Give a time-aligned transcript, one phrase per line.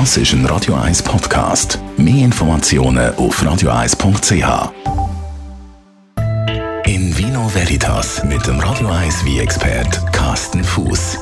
[0.00, 1.78] Das ist ein Radio 1 Podcast.
[1.96, 4.72] Mehr Informationen auf radio1.ch.
[6.84, 11.18] In Vino Veritas mit dem Radio 1 wie expert Carsten Fuß.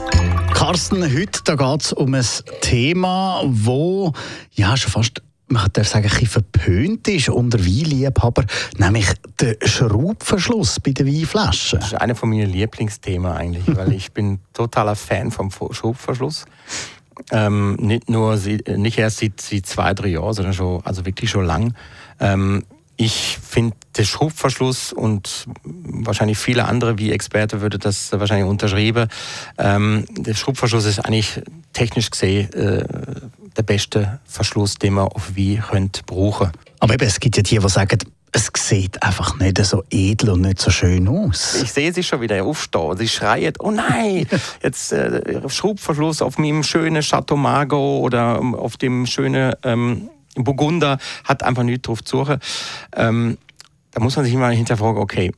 [0.54, 2.24] Carsten, heute geht es um ein
[2.62, 4.14] Thema, wo
[4.52, 8.46] ja schon fast man darf sagen, ein bisschen verpönt ist unter Weinliebhaber,
[8.78, 9.06] nämlich
[9.38, 11.78] der Schraubverschluss bei den Weinflaschen.
[11.78, 16.46] Das ist einer von meinen Lieblingsthemen eigentlich, weil ich bin totaler Fan vom Schraubverschluss.
[17.30, 21.44] Ähm, nicht nur nicht erst seit, seit zwei, drei Jahren, sondern schon, also wirklich schon
[21.44, 21.74] lang.
[22.20, 22.64] Ähm,
[22.96, 29.08] ich finde der Schraubverschluss und wahrscheinlich viele andere wie Experte würde das wahrscheinlich unterschreiben.
[29.58, 31.40] Ähm, der Schraubverschluss ist eigentlich
[31.72, 32.84] technisch gesehen äh,
[33.56, 36.52] der beste Verschluss, den man auf wie könnt brauchen.
[36.78, 37.98] Aber eben, es gibt ja die, die sagen,
[38.32, 41.62] es sieht einfach nicht so edel und nicht so schön aus.
[41.62, 42.96] Ich sehe sie schon wieder aufstehen.
[42.96, 44.26] Sie schreien, oh nein,
[44.62, 51.42] jetzt äh, Schraubverschluss auf meinem schönen Chateau Margaux oder auf dem schönen ähm, Burgunder hat
[51.42, 52.38] einfach nichts drauf zu suchen.
[52.96, 53.36] Ähm,
[53.90, 55.32] da muss man sich immer hinterfragen, okay,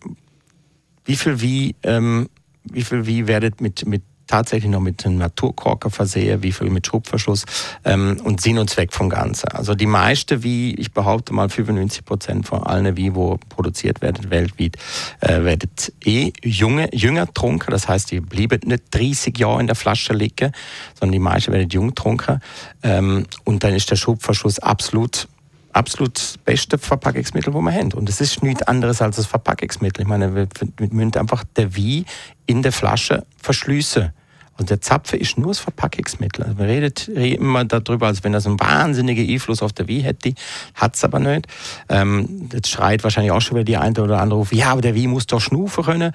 [1.04, 2.28] wie viel wie, ähm,
[2.62, 6.86] wie viel wie werdet mit, mit tatsächlich noch mit einem Naturkorker versehe, wie viel mit
[6.86, 7.44] Schubverschluss
[7.84, 9.48] ähm, und Sinn und Zweck vom Ganzen.
[9.48, 14.30] Also die meiste, wie ich behaupte mal 95 Prozent von allen wie wo produziert werden
[14.30, 14.76] weltweit,
[15.20, 15.70] äh, werden
[16.04, 17.70] eh junge, jünger trunken.
[17.70, 20.52] Das heißt, die blieben nicht 30 Jahre in der Flasche liegen,
[20.98, 22.40] sondern die meisten werden jung trunken.
[22.82, 25.28] Ähm, und dann ist der Schubverschluss absolut
[25.74, 27.92] absolut beste Verpackungsmittel, wo wir haben.
[27.92, 30.02] Und es ist nichts anderes als das Verpackungsmittel.
[30.02, 32.04] Ich meine, wir, wir müssen einfach der Wie
[32.46, 34.12] in der Flasche verschließen.
[34.56, 36.44] Und der Zapfe ist nur das Verpackungsmittel.
[36.44, 40.32] Also man redet immer darüber, als wenn das einen wahnsinnigen Einfluss auf der Wie hätte.
[40.74, 41.48] Hat es aber nicht.
[41.88, 44.94] Ähm, jetzt schreit wahrscheinlich auch schon wieder die eine oder andere auf, ja, aber der
[44.94, 46.12] Wie muss doch schnufen können.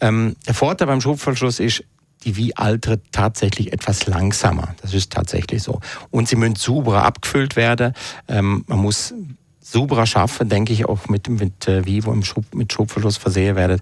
[0.00, 1.84] Ähm, der Vorteil beim Schubverschluss ist,
[2.24, 4.74] die Wie altert tatsächlich etwas langsamer.
[4.82, 5.80] Das ist tatsächlich so.
[6.10, 7.92] Und sie müssen sauberer abgefüllt werden.
[8.28, 9.14] Ähm, man muss
[9.60, 13.80] sauberer schaffen, denke ich, auch mit, mit äh, Wie, im Schub, mit Schubverschluss versehen werden.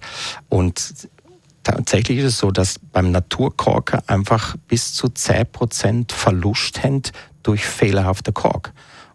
[0.49, 1.09] Und
[1.65, 7.03] tatsächlich ist es so, dass beim Naturkorker einfach bis zu 10% Verlust haben
[7.43, 8.73] durch fehlerhafte Kork.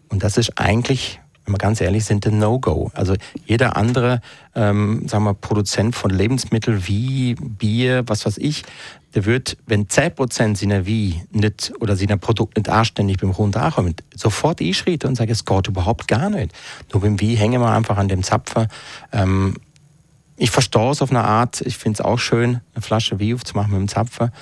[0.08, 2.90] Und das ist eigentlich wenn wir ganz ehrlich sind, ein No-Go.
[2.92, 3.14] Also
[3.46, 4.20] jeder andere
[4.54, 8.64] ähm, sagen wir, Produzent von Lebensmitteln wie Bier, was weiß ich,
[9.14, 13.94] der wird, wenn 10% seiner wie nicht oder seiner Produkt nicht anständig beim Kunden ankommen,
[14.14, 16.52] sofort einschreiten und sagen, es geht überhaupt gar nicht.
[16.92, 18.68] Nur beim Wie hängen wir einfach an dem Zapfer.
[19.10, 19.54] Ähm,
[20.36, 23.72] ich verstehe es auf eine Art, ich finde es auch schön, eine Flasche Wie aufzumachen
[23.72, 24.32] mit dem Zapfer.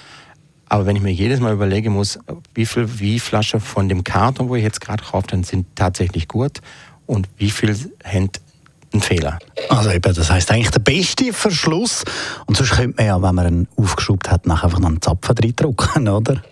[0.69, 2.19] Aber wenn ich mir jedes Mal überlegen muss,
[2.55, 6.61] wie viel Wie-Flasche von dem Karton, wo ich jetzt gerade gekauft habe, sind tatsächlich gut
[7.07, 7.75] und wie viel
[8.05, 8.31] haben
[8.93, 9.39] einen Fehler.
[9.69, 12.05] Also eben, das heisst eigentlich der beste Verschluss.
[12.47, 15.37] Und sonst könnte man ja, wenn man ihn aufgeschraubt hat, nachher einfach noch einen Zapfen
[15.37, 16.43] reindrücken, oder?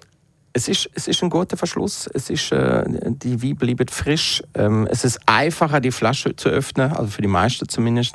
[0.56, 2.08] Es ist, es ist ein guter Verschluss.
[2.14, 4.42] Es ist, äh, die Wie bleibt frisch.
[4.54, 8.14] Ähm, es ist einfacher, die Flasche zu öffnen, also für die meisten zumindest.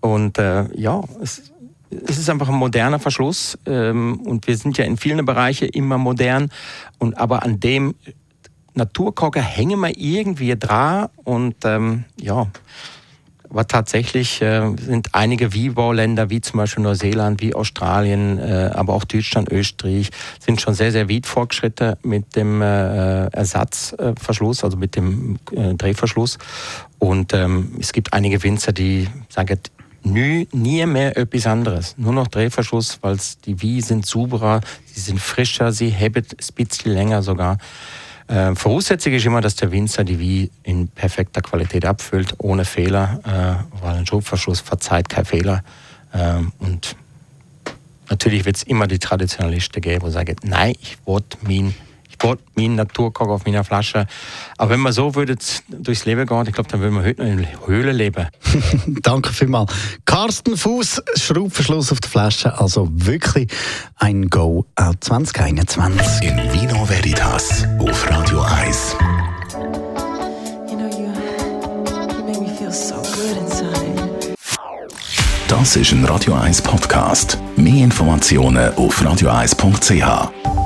[0.00, 1.42] Und äh, ja, es,
[1.90, 3.58] es ist einfach ein moderner Verschluss.
[3.66, 6.50] Ähm, und wir sind ja in vielen Bereichen immer modern.
[6.98, 7.96] Und, aber an dem
[8.76, 11.08] Naturkocher hängen wir irgendwie dran.
[11.24, 12.46] Und ähm, ja,
[13.50, 19.04] aber tatsächlich äh, sind einige Wie-Bauländer, wie zum Beispiel Neuseeland, wie Australien, äh, aber auch
[19.04, 20.10] Deutschland, Österreich,
[20.40, 26.38] sind schon sehr, sehr weit fortgeschritten mit dem äh, Ersatzverschluss, also mit dem äh, Drehverschluss.
[26.98, 29.60] Und ähm, es gibt einige Winzer, die sagen,
[30.02, 31.94] nie, nie mehr etwas anderes.
[31.98, 36.92] Nur noch Drehverschluss, weil die Wie sind sauberer, sie sind frischer, sie haben ein bisschen
[36.92, 37.58] länger sogar.
[38.28, 43.20] Äh, Voraussetzung ist immer, dass der Winzer die Wie in perfekter Qualität abfüllt, ohne Fehler,
[43.24, 45.62] äh, weil ein Schubverschluss verzeiht keinen Fehler.
[46.12, 46.96] Äh, und
[48.10, 51.38] natürlich wird es immer die Traditionalisten geben, die sagen, nein, ich wollte
[52.06, 54.06] meinen Sport, mein Naturkoch auf meiner Flasche.
[54.58, 55.36] Aber wenn man so würde
[55.68, 58.26] durchs Leben gehen, ich glaube, dann würden wir heute noch in der Höhle leben.
[58.86, 59.72] Danke vielmals.
[60.04, 63.48] Carsten Fuß, Schraubverschluss auf der Flasche, also wirklich
[63.96, 66.28] ein Go 2021.
[66.28, 68.96] In Vino Veritas auf Radio 1.
[75.48, 77.38] Das ist ein Radio 1 Podcast.
[77.56, 80.65] Mehr Informationen auf radio1.ch.